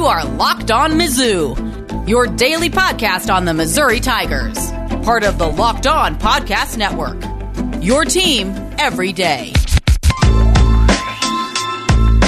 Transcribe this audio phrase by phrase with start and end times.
[0.00, 4.56] You are Locked On Mizzou, your daily podcast on the Missouri Tigers,
[5.04, 7.22] part of the Locked On Podcast Network.
[7.84, 9.52] Your team every day.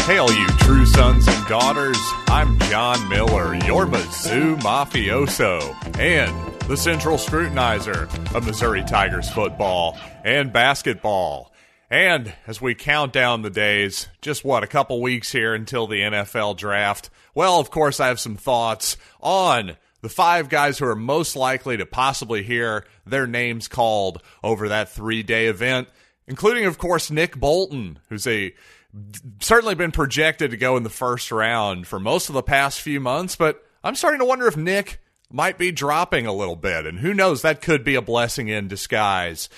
[0.05, 1.97] Hey, all you true sons and daughters.
[2.27, 8.03] I'm John Miller, your Mizzou mafioso, and the central scrutinizer
[8.35, 9.97] of Missouri Tigers football
[10.27, 11.51] and basketball.
[11.89, 16.01] And as we count down the days, just what, a couple weeks here until the
[16.01, 20.97] NFL draft, well, of course, I have some thoughts on the five guys who are
[20.97, 25.89] most likely to possibly hear their names called over that three day event,
[26.27, 28.53] including, of course, Nick Bolton, who's a
[29.41, 33.01] certainly been projected to go in the first round for most of the past few
[33.01, 36.87] months, but I'm starting to wonder if Nick might be dropping a little bit.
[36.87, 39.49] And who knows, that could be a blessing in disguise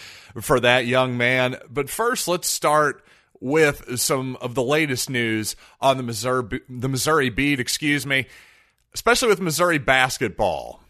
[0.41, 1.57] for that young man.
[1.69, 3.05] But first, let's start
[3.41, 8.27] with some of the latest news on the Missouri the Missouri beat, excuse me,
[8.95, 10.81] especially with Missouri basketball.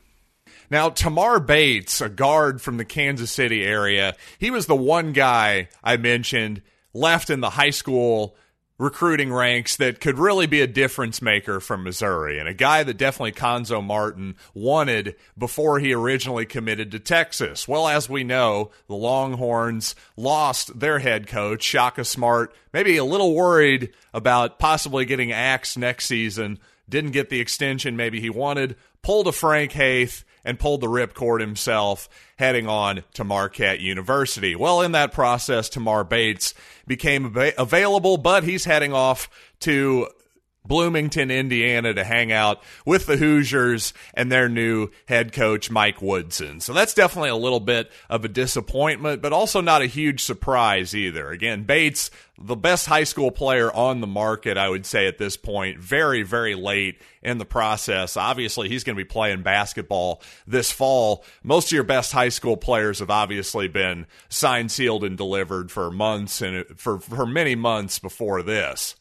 [0.70, 5.68] Now, Tamar Bates, a guard from the Kansas City area, he was the one guy
[5.82, 8.36] I mentioned left in the high school
[8.78, 12.38] recruiting ranks that could really be a difference maker from Missouri.
[12.38, 17.68] And a guy that definitely Cuonzo Martin wanted before he originally committed to Texas.
[17.68, 23.34] Well, as we know, the Longhorns lost their head coach, Shaka Smart, maybe a little
[23.34, 29.28] worried about possibly getting axed next season, didn't get the extension maybe he wanted, pulled
[29.28, 34.54] a Frank Haith and pulled the ripcord himself, heading on to Marquette University.
[34.54, 36.54] Well, in that process, Tamar Bates
[36.86, 40.08] became available, but he's heading off to
[40.66, 46.60] Bloomington, Indiana to hang out with the Hoosiers and their new head coach, Mike Woodson.
[46.60, 50.94] So that's definitely a little bit of a disappointment, but also not a huge surprise
[50.94, 51.30] either.
[51.30, 55.36] Again, Bates, the best high school player on the market, I would say at this
[55.36, 58.16] point, very, very late in the process.
[58.16, 61.24] Obviously, he's going to be playing basketball this fall.
[61.42, 65.90] Most of your best high school players have obviously been signed, sealed, and delivered for
[65.90, 68.96] months and for, for many months before this.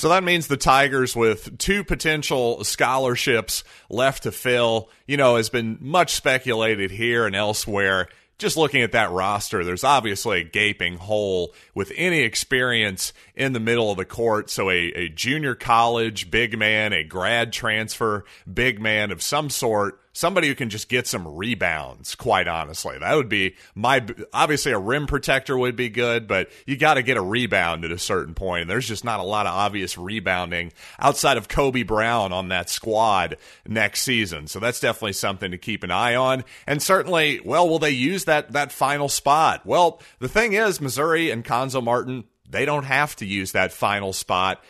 [0.00, 5.50] So that means the Tigers, with two potential scholarships left to fill, you know, has
[5.50, 8.08] been much speculated here and elsewhere.
[8.38, 13.60] Just looking at that roster, there's obviously a gaping hole with any experience in the
[13.60, 14.48] middle of the court.
[14.48, 20.00] So, a, a junior college big man, a grad transfer big man of some sort
[20.20, 22.98] somebody who can just get some rebounds, quite honestly.
[22.98, 24.04] That would be my
[24.34, 27.90] obviously a rim protector would be good, but you got to get a rebound at
[27.90, 28.62] a certain point.
[28.62, 32.68] And there's just not a lot of obvious rebounding outside of Kobe Brown on that
[32.68, 34.46] squad next season.
[34.46, 36.44] So that's definitely something to keep an eye on.
[36.66, 39.64] And certainly, well, will they use that that final spot?
[39.64, 44.12] Well, the thing is, Missouri and Cuonzo Martin, they don't have to use that final
[44.12, 44.62] spot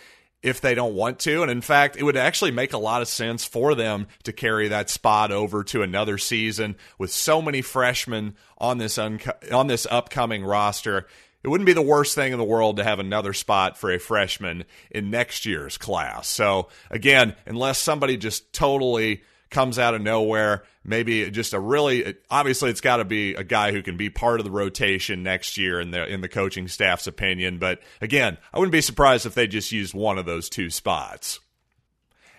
[0.43, 1.43] if they don't want to.
[1.43, 4.69] And in fact, it would actually make a lot of sense for them to carry
[4.69, 10.45] that spot over to another season with so many freshmen on this on this upcoming
[10.45, 11.07] roster.
[11.43, 13.99] It wouldn't be the worst thing in the world to have another spot for a
[13.99, 16.29] freshman in next year's class.
[16.29, 20.65] So again, unless somebody just totally comes out of nowhere.
[20.85, 24.41] Maybe just a really obviously it's got to be a guy who can be part
[24.41, 27.59] of the rotation next year in the in the coaching staff's opinion.
[27.59, 31.41] But again, I wouldn't be surprised if they just used one of those two spots.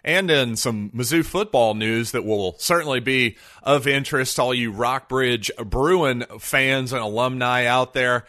[0.03, 4.71] And in some Mizzou football news that will certainly be of interest to all you
[4.71, 8.25] Rockbridge Bruin fans and alumni out there.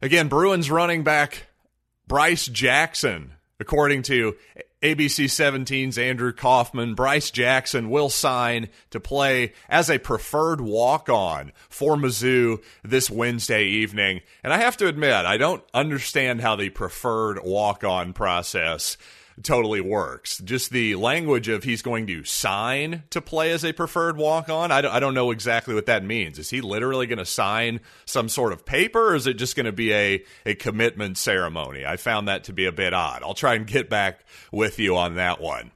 [0.00, 1.46] Again, Bruins running back
[2.08, 4.34] Bryce Jackson, according to
[4.82, 11.52] ABC 17's Andrew Kaufman, Bryce Jackson will sign to play as a preferred walk on
[11.68, 14.22] for Mizzou this Wednesday evening.
[14.42, 18.96] And I have to admit, I don't understand how the preferred walk on process
[19.42, 20.38] totally works.
[20.38, 24.70] Just the language of he's going to sign to play as a preferred walk on.
[24.70, 26.38] I I don't know exactly what that means.
[26.38, 29.66] Is he literally going to sign some sort of paper or is it just going
[29.66, 31.86] to be a, a commitment ceremony?
[31.86, 33.22] I found that to be a bit odd.
[33.22, 35.72] I'll try and get back with you on that one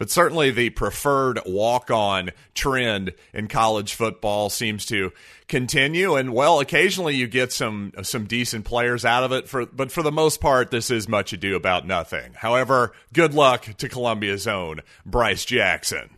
[0.00, 5.12] but certainly the preferred walk on trend in college football seems to
[5.46, 6.16] continue.
[6.16, 9.46] And well, occasionally you get some some decent players out of it.
[9.46, 12.32] For but for the most part, this is much ado about nothing.
[12.32, 16.16] However, good luck to Columbia's own Bryce Jackson.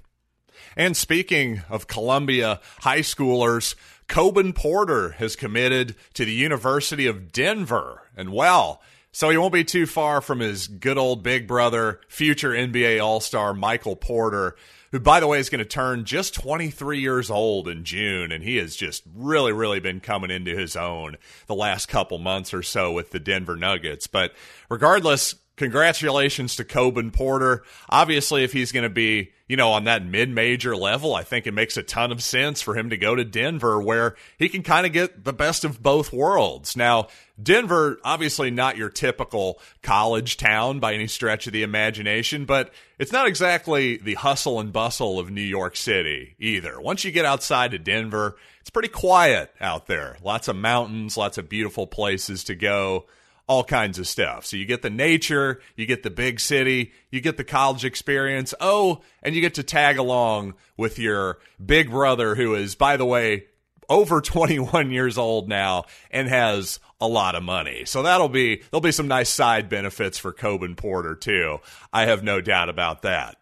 [0.76, 3.74] And speaking of Columbia high schoolers,
[4.08, 8.02] Coban Porter has committed to the University of Denver.
[8.16, 8.80] And well,
[9.12, 13.20] so he won't be too far from his good old big brother, future NBA All
[13.20, 14.56] Star Michael Porter,
[14.90, 18.32] who, by the way, is going to turn just 23 years old in June.
[18.32, 21.16] And he has just really, really been coming into his own
[21.46, 24.06] the last couple months or so with the Denver Nuggets.
[24.06, 24.32] But
[24.70, 27.62] regardless, congratulations to Coban Porter.
[27.88, 31.46] Obviously, if he's going to be, you know, on that mid major level, I think
[31.46, 34.64] it makes a ton of sense for him to go to Denver where he can
[34.64, 36.76] kind of get the best of both worlds.
[36.76, 37.06] Now,
[37.40, 43.12] Denver, obviously not your typical college town by any stretch of the imagination, but it's
[43.12, 46.80] not exactly the hustle and bustle of New York City either.
[46.80, 50.16] Once you get outside of Denver, it's pretty quiet out there.
[50.24, 53.06] Lots of mountains, lots of beautiful places to go
[53.52, 54.46] all kinds of stuff.
[54.46, 58.54] So you get the nature, you get the big city, you get the college experience.
[58.62, 63.04] Oh, and you get to tag along with your big brother, who is, by the
[63.04, 63.44] way,
[63.90, 67.84] over 21 years old now and has a lot of money.
[67.84, 71.58] So that'll be, there'll be some nice side benefits for Coban Porter, too.
[71.92, 73.36] I have no doubt about that.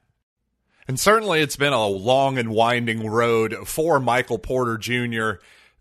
[0.88, 5.34] And certainly it's been a long and winding road for Michael Porter Jr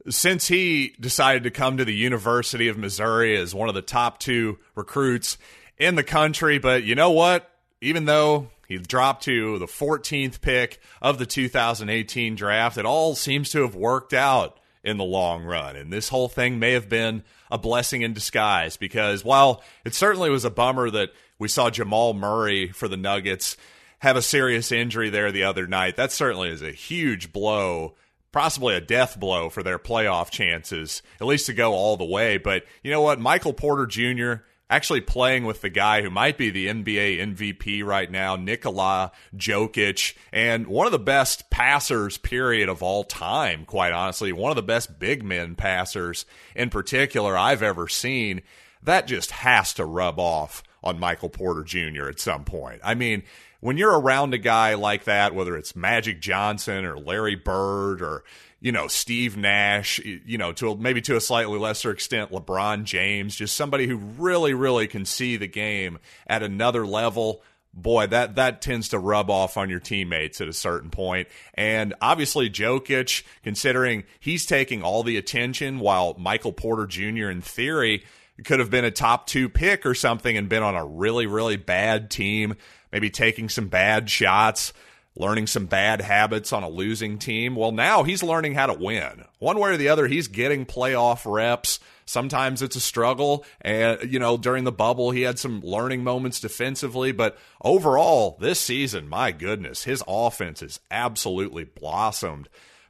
[0.10, 4.20] since he decided to come to the University of Missouri as one of the top
[4.20, 5.38] two recruits
[5.78, 6.58] in the country.
[6.58, 7.50] But you know what?
[7.82, 13.52] Even though he dropped to the 14th pick of the 2018 draft, it all seems
[13.52, 15.76] to have worked out in the long run.
[15.76, 20.30] And this whole thing may have been a blessing in disguise because while it certainly
[20.30, 23.58] was a bummer that we saw Jamal Murray for the Nuggets
[24.00, 27.96] have a serious injury there the other night, that certainly is a huge blow
[28.32, 32.38] possibly a death blow for their playoff chances, at least to go all the way.
[32.38, 33.20] But you know what?
[33.20, 34.44] Michael Porter Jr.
[34.70, 40.16] actually playing with the guy who might be the NBA MVP right now, Nikola Jokic,
[40.32, 44.32] and one of the best passers, period, of all time, quite honestly.
[44.32, 46.26] One of the best big men passers
[46.56, 48.42] in particular I've ever seen.
[48.82, 52.08] That just has to rub off on Michael Porter Jr.
[52.08, 52.80] at some point.
[52.84, 53.24] I mean,
[53.60, 58.24] when you're around a guy like that, whether it's Magic Johnson or Larry Bird or
[58.60, 63.36] you know Steve Nash, you know to maybe to a slightly lesser extent LeBron James,
[63.36, 67.42] just somebody who really really can see the game at another level.
[67.72, 71.28] Boy, that that tends to rub off on your teammates at a certain point.
[71.54, 77.30] And obviously Jokic, considering he's taking all the attention while Michael Porter Jr.
[77.30, 78.04] in theory
[78.44, 81.58] could have been a top 2 pick or something and been on a really really
[81.58, 82.56] bad team
[82.92, 84.74] maybe taking some bad shots,
[85.16, 87.56] learning some bad habits on a losing team.
[87.56, 89.26] Well, now he's learning how to win.
[89.40, 91.80] One way or the other, he's getting playoff reps.
[92.06, 93.46] Sometimes it's a struggle.
[93.62, 97.12] And, you know, during the bubble, he had some learning moments defensively.
[97.12, 102.50] But overall, this season, my goodness, his offense has absolutely blossomed.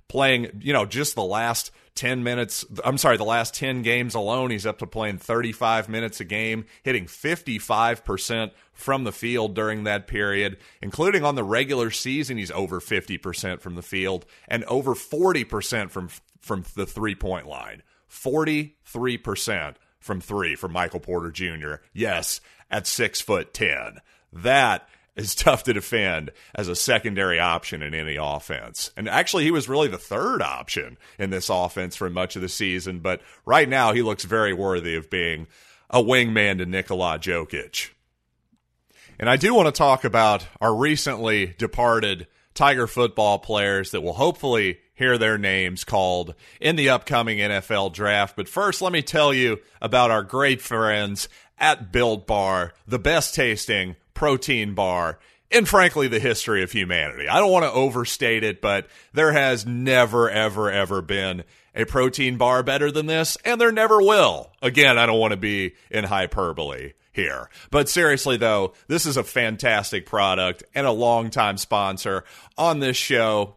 [0.09, 2.65] Playing, you know, just the last 10 minutes.
[2.83, 6.65] I'm sorry, the last 10 games alone, he's up to playing 35 minutes a game,
[6.83, 12.79] hitting 55% from the field during that period, including on the regular season, he's over
[12.79, 16.09] 50% from the field and over 40% from
[16.41, 17.83] from the three-point line.
[18.09, 21.75] 43% from 3 for Michael Porter Jr.
[21.93, 22.41] Yes,
[22.71, 23.99] at 6 foot 10.
[24.31, 24.87] That
[25.19, 28.91] is tough to defend as a secondary option in any offense.
[28.95, 32.49] And actually, he was really the third option in this offense for much of the
[32.49, 32.99] season.
[32.99, 35.47] But right now, he looks very worthy of being
[35.89, 37.89] a wingman to Nikola Jokic.
[39.19, 44.13] And I do want to talk about our recently departed Tiger football players that will
[44.13, 48.35] hopefully hear their names called in the upcoming NFL draft.
[48.35, 53.35] But first, let me tell you about our great friends at Built Bar, the best
[53.35, 55.19] tasting protein bar
[55.51, 57.27] in frankly the history of humanity.
[57.27, 61.43] I don't want to overstate it, but there has never, ever, ever been
[61.75, 64.51] a protein bar better than this, and there never will.
[64.61, 67.49] Again, I don't want to be in hyperbole here.
[67.71, 72.23] But seriously, though, this is a fantastic product and a longtime sponsor
[72.57, 73.55] on this show.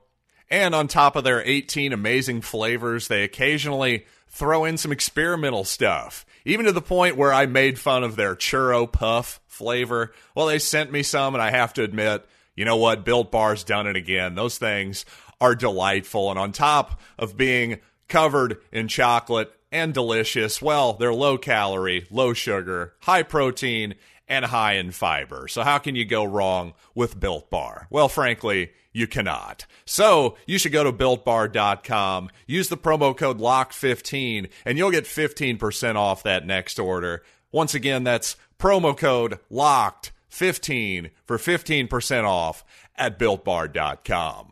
[0.51, 6.27] And on top of their 18 amazing flavors, they occasionally throw in some experimental stuff
[6.45, 10.13] even to the point where I made fun of their churro puff flavor.
[10.35, 13.05] Well, they sent me some, and I have to admit, you know what?
[13.05, 14.35] Built Bar's done it again.
[14.35, 15.05] Those things
[15.41, 16.31] are delightful.
[16.31, 22.33] And on top of being covered in chocolate and delicious, well, they're low calorie, low
[22.33, 23.95] sugar, high protein,
[24.33, 25.47] and high in fiber.
[25.47, 27.87] So, how can you go wrong with Built Bar?
[27.91, 29.67] Well, frankly, you cannot.
[29.85, 35.97] So you should go to builtbar.com, use the promo code LOCK15, and you'll get 15%
[35.97, 37.23] off that next order.
[37.51, 42.65] Once again, that's promo code LOCKED15 for 15% off
[42.97, 44.52] at builtbar.com.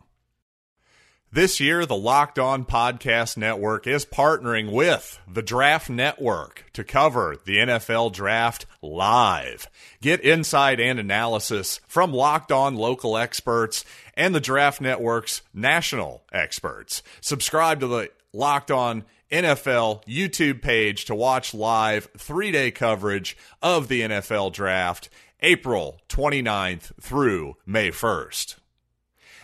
[1.33, 7.37] This year, the Locked On Podcast Network is partnering with the Draft Network to cover
[7.45, 9.69] the NFL Draft live.
[10.01, 17.01] Get insight and analysis from Locked On local experts and the Draft Network's national experts.
[17.21, 23.87] Subscribe to the Locked On NFL YouTube page to watch live three day coverage of
[23.87, 25.07] the NFL Draft
[25.39, 28.55] April 29th through May 1st.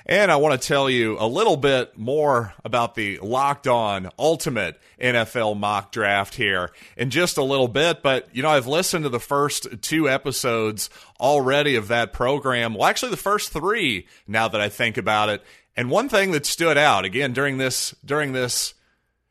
[0.09, 4.79] And I want to tell you a little bit more about the Locked On Ultimate
[5.01, 8.01] NFL mock draft here in just a little bit.
[8.01, 12.73] But, you know, I've listened to the first two episodes already of that program.
[12.73, 15.43] Well, actually, the first three now that I think about it.
[15.75, 18.75] And one thing that stood out again during this, during this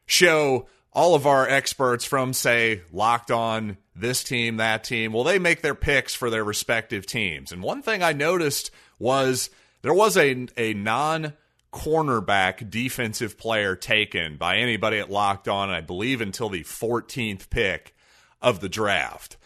[0.05, 5.39] show, all of our experts from, say, Locked On, this team, that team, well, they
[5.39, 7.51] make their picks for their respective teams.
[7.51, 9.49] And one thing I noticed was
[9.87, 11.35] there was a, a non
[11.73, 17.95] cornerback defensive player taken by anybody at Locked On, I believe, until the 14th pick
[18.43, 19.37] of the draft.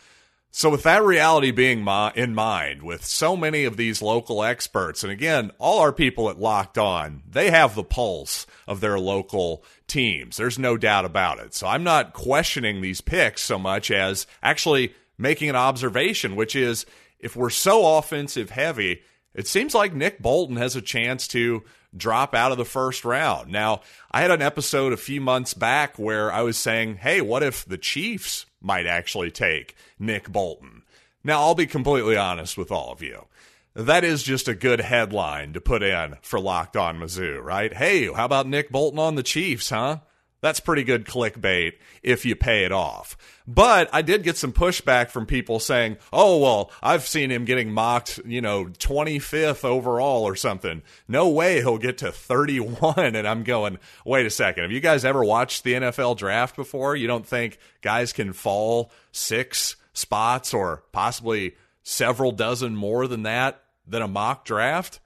[0.50, 5.12] So, with that reality being in mind, with so many of these local experts, and
[5.12, 10.38] again, all our people at Locked On, they have the pulse of their local teams.
[10.38, 11.52] There's no doubt about it.
[11.52, 16.86] So, I'm not questioning these picks so much as actually making an observation, which is
[17.18, 19.02] if we're so offensive heavy,
[19.34, 21.62] it seems like Nick Bolton has a chance to
[21.96, 23.50] drop out of the first round.
[23.50, 27.42] Now, I had an episode a few months back where I was saying, hey, what
[27.42, 30.82] if the Chiefs might actually take Nick Bolton?
[31.22, 33.26] Now, I'll be completely honest with all of you.
[33.74, 37.72] That is just a good headline to put in for Locked On Mizzou, right?
[37.72, 39.98] Hey, how about Nick Bolton on the Chiefs, huh?
[40.40, 43.16] That's pretty good clickbait if you pay it off.
[43.46, 47.72] But I did get some pushback from people saying, oh, well, I've seen him getting
[47.72, 50.82] mocked, you know, 25th overall or something.
[51.08, 53.14] No way he'll get to 31.
[53.16, 54.62] And I'm going, wait a second.
[54.62, 56.96] Have you guys ever watched the NFL draft before?
[56.96, 63.62] You don't think guys can fall six spots or possibly several dozen more than that
[63.86, 65.00] than a mock draft?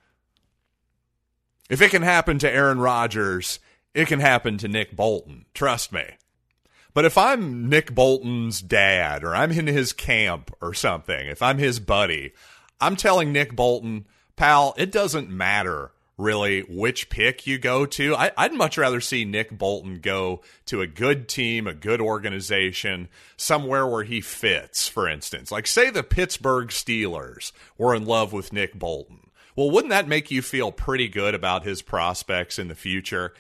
[1.70, 3.58] If it can happen to Aaron Rodgers,
[3.94, 5.46] it can happen to Nick Bolton.
[5.54, 6.04] Trust me.
[6.92, 11.58] But if I'm Nick Bolton's dad or I'm in his camp or something, if I'm
[11.58, 12.32] his buddy,
[12.80, 18.14] I'm telling Nick Bolton, pal, it doesn't matter really which pick you go to.
[18.14, 23.08] I, would much rather see Nick Bolton go to a good team, a good organization,
[23.36, 25.50] somewhere where he fits, for instance.
[25.50, 29.30] Like, say the Pittsburgh Steelers were in love with Nick Bolton.
[29.56, 33.34] Well, wouldn't that make you feel pretty good about his prospects in the future?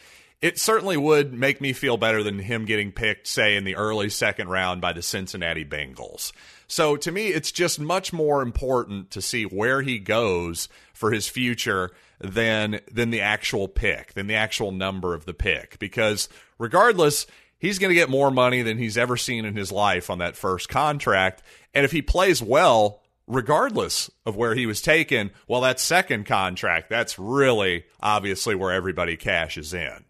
[0.44, 4.10] It certainly would make me feel better than him getting picked, say, in the early
[4.10, 6.32] second round by the Cincinnati Bengals.
[6.66, 11.26] So to me, it's just much more important to see where he goes for his
[11.28, 15.78] future than than the actual pick, than the actual number of the pick.
[15.78, 20.10] Because regardless, he's going to get more money than he's ever seen in his life
[20.10, 21.42] on that first contract.
[21.72, 26.90] And if he plays well, regardless of where he was taken, well, that second contract,
[26.90, 30.04] that's really obviously where everybody cashes in.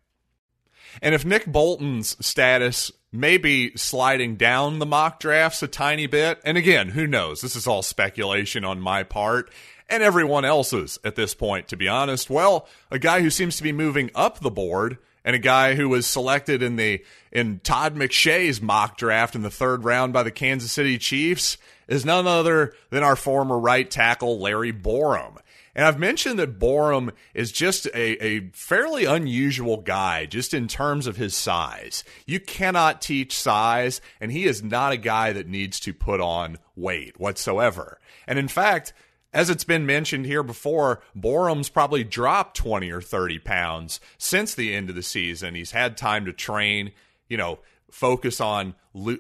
[1.03, 6.41] And if Nick Bolton's status may be sliding down the mock drafts a tiny bit,
[6.45, 7.41] and again, who knows?
[7.41, 9.51] This is all speculation on my part
[9.89, 12.31] and everyone else's at this point, to be honest.
[12.31, 15.89] Well, a guy who seems to be moving up the board and a guy who
[15.89, 20.31] was selected in the in Todd McShay's mock draft in the third round by the
[20.31, 21.57] Kansas City Chiefs
[21.89, 25.39] is none other than our former right tackle Larry Borom.
[25.75, 31.07] And I've mentioned that Borom is just a, a fairly unusual guy, just in terms
[31.07, 32.05] of his size.
[32.27, 36.59] You cannot teach size, and he is not a guy that needs to put on
[36.77, 37.99] weight whatsoever.
[38.27, 38.93] And in fact,
[39.33, 44.73] as it's been mentioned here before, Borom's probably dropped 20 or 30 pounds since the
[44.73, 45.57] end of the season.
[45.57, 46.93] He's had time to train,
[47.29, 47.59] you know,
[47.91, 48.75] focus on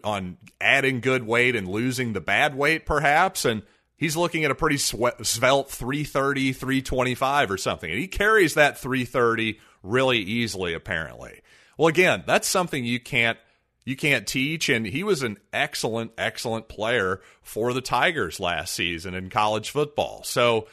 [0.05, 3.63] on adding good weight and losing the bad weight perhaps and
[3.97, 7.91] he's looking at a pretty svelte 330, 325 or something.
[7.91, 11.41] And he carries that 330 really easily, apparently.
[11.77, 13.39] Well, again, that's something you can't
[13.87, 19.15] you can't teach and he was an excellent excellent player for the Tigers last season
[19.15, 20.23] in college football.
[20.25, 20.69] So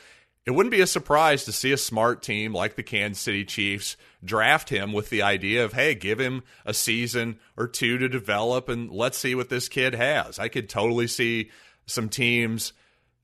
[0.46, 3.98] it wouldn't be a surprise to see a smart team like the Kansas City Chiefs
[4.24, 8.70] draft him with the idea of, hey, give him a season or two to develop
[8.70, 10.40] and let's see what this kid has.
[10.40, 11.52] I could totally see
[11.86, 12.74] some teams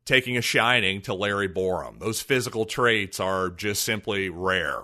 [0.08, 2.00] taking a shining to Larry Borom.
[2.00, 4.84] Those physical traits are just simply rare.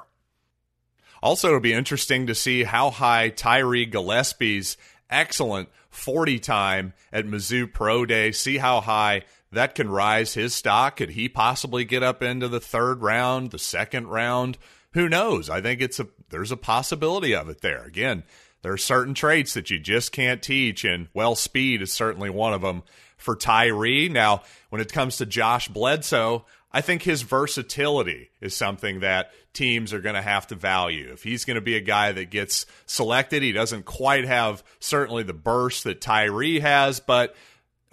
[1.24, 4.75] Also, it'll be interesting to see how high Tyree Gillespie's
[5.10, 10.98] excellent 40 time at Mizzou Pro Day, see how high that can rise his stock.
[10.98, 14.58] Could he possibly get up into the third round, the second round?
[14.94, 15.50] Who knows?
[15.50, 17.84] I think it's a there's a possibility of it there.
[17.84, 18.24] Again,
[18.63, 22.53] there are certain traits that you just can't teach, and well, speed is certainly one
[22.53, 22.84] of them
[23.24, 24.10] for Tyree.
[24.10, 29.94] Now, when it comes to Josh Bledsoe, I think his versatility is something that teams
[29.94, 31.10] are going to have to value.
[31.13, 35.24] If he's going to be a guy that gets selected, he doesn't quite have certainly
[35.24, 37.36] the burst that Tyree has, but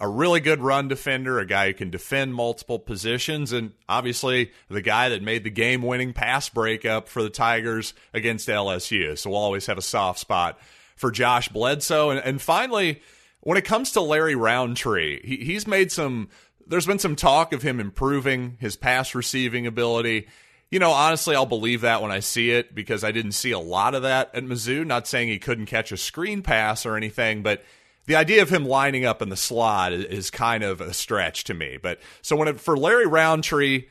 [0.01, 4.81] a really good run defender, a guy who can defend multiple positions, and obviously the
[4.81, 9.17] guy that made the game winning pass breakup for the Tigers against LSU.
[9.17, 10.59] So we'll always have a soft spot
[10.97, 12.09] for Josh Bledsoe.
[12.09, 13.01] And, and finally,
[13.41, 16.29] when it comes to Larry Rountree, he, he's made some,
[16.65, 20.27] there's been some talk of him improving his pass receiving ability.
[20.69, 23.59] You know, honestly, I'll believe that when I see it because I didn't see a
[23.59, 24.85] lot of that at Mizzou.
[24.85, 27.63] Not saying he couldn't catch a screen pass or anything, but
[28.05, 31.53] the idea of him lining up in the slot is kind of a stretch to
[31.53, 31.77] me.
[31.81, 33.87] But so when it, for Larry Rountree,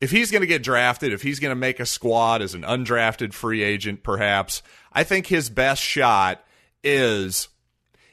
[0.00, 2.62] if he's going to get drafted, if he's going to make a squad as an
[2.62, 6.44] undrafted free agent, perhaps, I think his best shot
[6.84, 7.48] is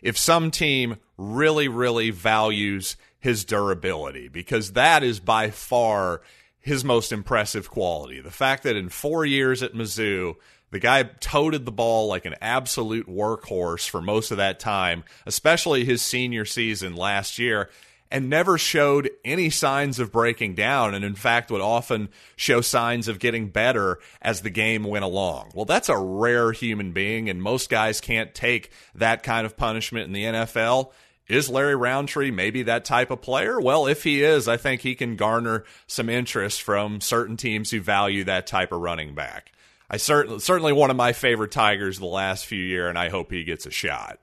[0.05, 6.21] if some team really, really values his durability, because that is by far
[6.59, 8.21] his most impressive quality.
[8.21, 10.35] The fact that in four years at Mizzou,
[10.69, 15.85] the guy toted the ball like an absolute workhorse for most of that time, especially
[15.85, 17.71] his senior season last year,
[18.11, 23.07] and never showed any signs of breaking down, and in fact would often show signs
[23.07, 25.51] of getting better as the game went along.
[25.53, 30.05] Well, that's a rare human being, and most guys can't take that kind of punishment
[30.05, 30.91] in the NFL.
[31.27, 33.59] Is Larry Rountree maybe that type of player?
[33.59, 37.81] Well, if he is, I think he can garner some interest from certain teams who
[37.81, 39.51] value that type of running back.
[39.89, 43.31] I certainly certainly one of my favorite Tigers the last few year, and I hope
[43.31, 44.19] he gets a shot.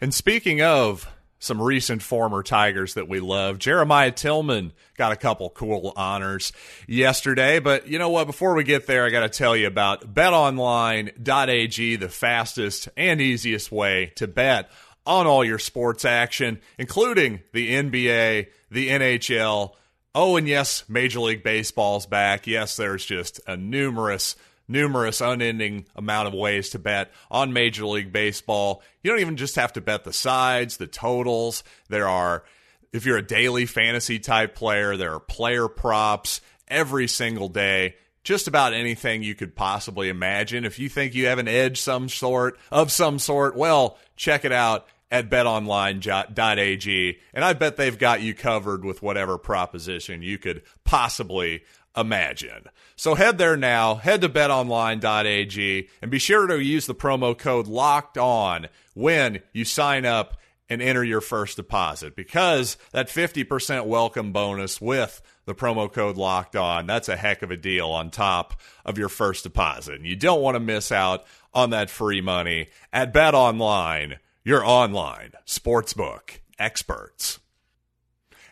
[0.00, 5.50] And speaking of some recent former Tigers that we love, Jeremiah Tillman got a couple
[5.50, 6.52] cool honors
[6.86, 7.60] yesterday.
[7.60, 8.26] But you know what?
[8.26, 13.70] Before we get there, I got to tell you about BetOnline.ag, the fastest and easiest
[13.70, 14.70] way to bet
[15.06, 19.72] on all your sports action, including the NBA, the NHL.
[20.14, 22.46] Oh, and yes, Major League Baseball's back.
[22.46, 24.36] Yes, there's just a numerous
[24.68, 28.82] numerous, unending amount of ways to bet on Major League Baseball.
[29.02, 31.64] You don't even just have to bet the sides, the totals.
[31.88, 32.44] There are,
[32.92, 37.96] if you're a daily fantasy type player, there are player props every single day.
[38.22, 40.66] Just about anything you could possibly imagine.
[40.66, 44.52] If you think you have an edge some sort of some sort, well, check it
[44.52, 50.62] out at betonline.ag and I bet they've got you covered with whatever proposition you could
[50.84, 51.62] possibly
[51.98, 52.64] imagine.
[52.96, 57.66] So head there now, head to betonline.ag, and be sure to use the promo code
[57.66, 60.36] locked on when you sign up
[60.68, 66.56] and enter your first deposit because that 50% welcome bonus with the promo code locked
[66.56, 69.94] on, that's a heck of a deal on top of your first deposit.
[69.94, 75.32] And you don't want to miss out on that free money at BetOnline, your online
[75.46, 77.38] sportsbook experts.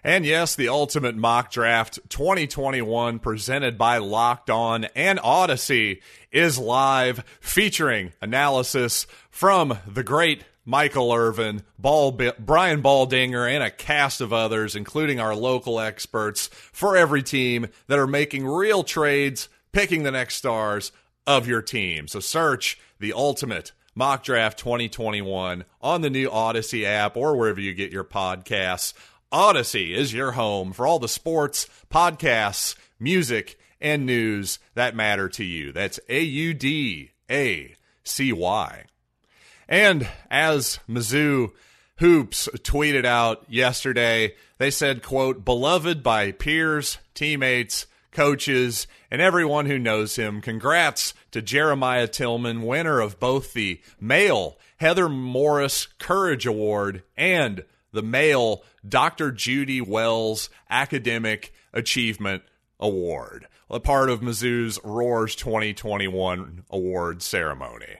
[0.04, 7.24] And yes, the Ultimate Mock Draft 2021 presented by Locked On and Audacy is live
[7.40, 14.74] featuring analysis from the great Michael Irvin, Ball, Brian Baldinger, and a cast of others,
[14.74, 20.34] including our local experts for every team that are making real trades, picking the next
[20.36, 20.90] stars
[21.26, 22.08] of your team.
[22.08, 27.72] So search the Ultimate Mock Draft 2021 on the new Audacy app or wherever you
[27.72, 28.92] get your podcasts.
[29.36, 35.44] Audacy is your home for all the sports, podcasts, music, and news that matter to
[35.44, 35.72] you.
[35.72, 38.84] That's A U D A C Y.
[39.68, 41.50] And as Mizzou
[41.98, 49.78] Hoops tweeted out yesterday, they said, quote, beloved by peers, teammates, coaches, and everyone who
[49.78, 50.40] knows him.
[50.40, 57.64] Congrats to Jeremiah Tillman, winner of both the male Heather Morris Courage Award and
[57.96, 59.32] the male Dr.
[59.32, 62.44] Judy Wells Academic Achievement
[62.78, 67.96] Award, a part of Mizzou's Roars 2021 award ceremony.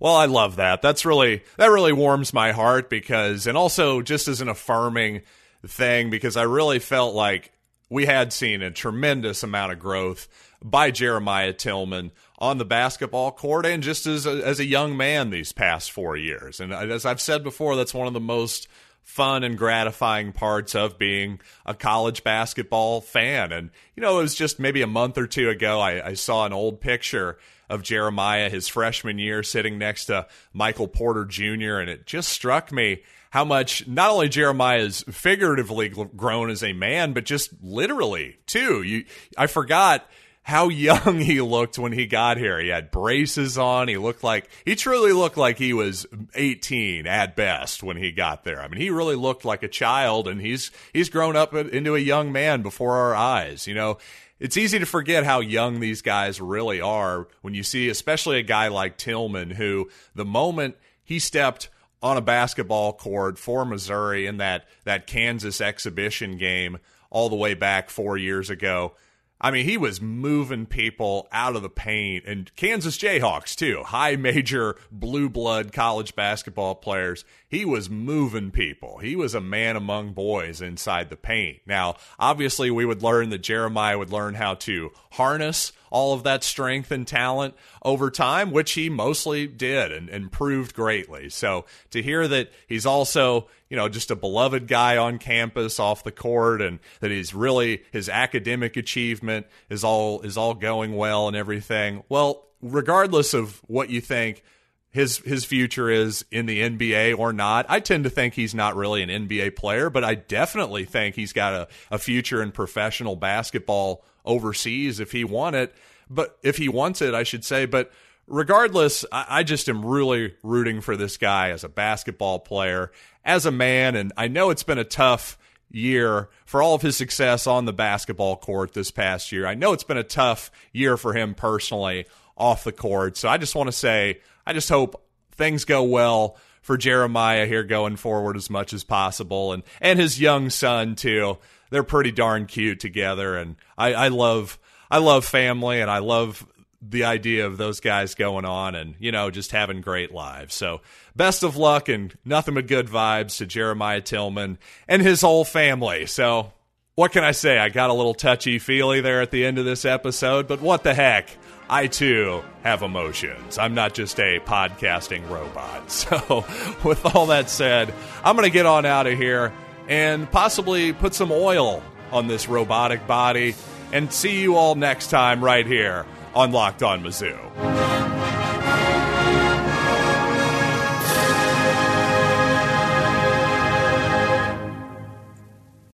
[0.00, 0.80] Well, I love that.
[0.80, 5.22] That's really that really warms my heart because and also just as an affirming
[5.66, 7.52] thing because I really felt like
[7.90, 10.28] we had seen a tremendous amount of growth
[10.62, 15.30] by Jeremiah Tillman on the basketball court and just as a, as a young man
[15.30, 16.60] these past 4 years.
[16.60, 18.68] And as I've said before, that's one of the most
[19.08, 23.52] fun and gratifying parts of being a college basketball fan.
[23.52, 26.44] And, you know, it was just maybe a month or two ago, I, I saw
[26.44, 27.38] an old picture
[27.70, 32.70] of Jeremiah his freshman year sitting next to Michael Porter Jr., and it just struck
[32.70, 38.36] me how much not only Jeremiah is figuratively grown as a man, but just literally
[38.46, 38.82] too.
[38.82, 39.06] You,
[39.38, 40.06] I forgot
[40.48, 42.58] how young he looked when he got here.
[42.58, 43.86] He had braces on.
[43.86, 48.44] He looked like he truly looked like he was 18 at best when he got
[48.44, 48.58] there.
[48.58, 51.98] I mean, he really looked like a child and he's he's grown up into a
[52.00, 53.98] young man before our eyes, you know.
[54.40, 58.42] It's easy to forget how young these guys really are when you see especially a
[58.42, 61.68] guy like Tillman who the moment he stepped
[62.02, 66.78] on a basketball court for Missouri in that that Kansas exhibition game
[67.10, 68.94] all the way back 4 years ago.
[69.40, 74.16] I mean, he was moving people out of the paint and Kansas Jayhawks too, high
[74.16, 77.24] major blue blood college basketball players.
[77.48, 78.98] He was moving people.
[78.98, 81.60] He was a man among boys inside the paint.
[81.66, 86.44] Now, obviously we would learn that Jeremiah would learn how to harness all of that
[86.44, 91.28] strength and talent over time, which he mostly did and improved greatly.
[91.28, 96.04] So to hear that he's also, you know, just a beloved guy on campus off
[96.04, 101.28] the court and that he's really his academic achievement is all is all going well
[101.28, 102.02] and everything.
[102.08, 104.42] Well, regardless of what you think
[104.90, 107.66] his his future is in the NBA or not.
[107.68, 111.32] I tend to think he's not really an NBA player, but I definitely think he's
[111.32, 115.74] got a, a future in professional basketball overseas if he want it.
[116.08, 117.66] But if he wants it, I should say.
[117.66, 117.92] But
[118.26, 122.90] regardless, I, I just am really rooting for this guy as a basketball player,
[123.24, 125.38] as a man, and I know it's been a tough
[125.70, 129.46] year for all of his success on the basketball court this past year.
[129.46, 132.06] I know it's been a tough year for him personally
[132.38, 133.16] off the court.
[133.16, 137.62] So I just want to say, I just hope things go well for Jeremiah here
[137.62, 141.38] going forward as much as possible and and his young son too
[141.70, 144.58] they're pretty darn cute together, and I, I love
[144.90, 146.46] I love family, and I love
[146.80, 150.54] the idea of those guys going on and you know just having great lives.
[150.54, 150.80] So
[151.16, 156.06] best of luck and nothing but good vibes to Jeremiah Tillman and his whole family.
[156.06, 156.52] So
[156.98, 157.60] what can I say?
[157.60, 160.82] I got a little touchy feely there at the end of this episode, but what
[160.82, 161.30] the heck?
[161.70, 163.56] I too have emotions.
[163.56, 165.88] I'm not just a podcasting robot.
[165.92, 166.44] So,
[166.82, 169.52] with all that said, I'm going to get on out of here
[169.86, 173.54] and possibly put some oil on this robotic body.
[173.92, 178.17] And see you all next time right here on Locked On Mizzou.